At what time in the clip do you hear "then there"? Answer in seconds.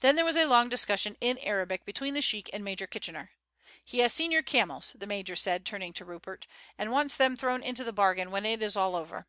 0.00-0.24